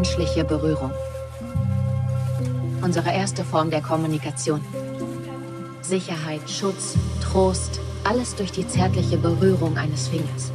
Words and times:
Menschliche 0.00 0.44
Berührung. 0.44 0.92
Unsere 2.80 3.10
erste 3.10 3.44
Form 3.44 3.70
der 3.70 3.82
Kommunikation. 3.82 4.62
Sicherheit, 5.82 6.48
Schutz, 6.48 6.96
Trost, 7.22 7.80
alles 8.04 8.34
durch 8.34 8.50
die 8.50 8.66
zärtliche 8.66 9.18
Berührung 9.18 9.76
eines 9.76 10.08
Fingers. 10.08 10.52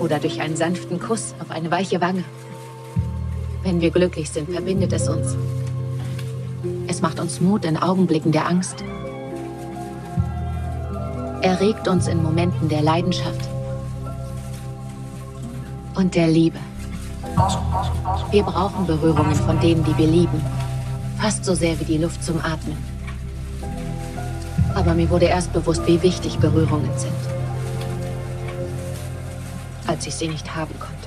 Oder 0.00 0.18
durch 0.18 0.40
einen 0.40 0.56
sanften 0.56 0.98
Kuss 0.98 1.34
auf 1.40 1.50
eine 1.50 1.70
weiche 1.70 2.00
Wange. 2.00 2.24
Wenn 3.62 3.82
wir 3.82 3.90
glücklich 3.90 4.30
sind, 4.30 4.50
verbindet 4.50 4.94
es 4.94 5.10
uns. 5.10 5.36
Es 6.86 7.02
macht 7.02 7.20
uns 7.20 7.38
Mut 7.38 7.66
in 7.66 7.76
Augenblicken 7.76 8.32
der 8.32 8.48
Angst. 8.48 8.82
Erregt 11.42 11.86
uns 11.86 12.08
in 12.08 12.22
Momenten 12.22 12.70
der 12.70 12.80
Leidenschaft 12.80 13.46
und 15.96 16.14
der 16.14 16.28
Liebe. 16.28 16.56
Wir 18.30 18.44
brauchen 18.44 18.86
Berührungen 18.86 19.34
von 19.34 19.58
denen, 19.58 19.82
die 19.82 19.96
wir 19.98 20.06
lieben. 20.06 20.40
Fast 21.20 21.44
so 21.44 21.54
sehr 21.54 21.78
wie 21.80 21.84
die 21.84 21.98
Luft 21.98 22.22
zum 22.22 22.38
Atmen. 22.38 22.76
Aber 24.74 24.94
mir 24.94 25.10
wurde 25.10 25.26
erst 25.26 25.52
bewusst, 25.52 25.84
wie 25.86 26.00
wichtig 26.00 26.38
Berührungen 26.38 26.90
sind. 26.96 27.12
Als 29.88 30.06
ich 30.06 30.14
sie 30.14 30.28
nicht 30.28 30.54
haben 30.54 30.74
konnte. 30.78 31.00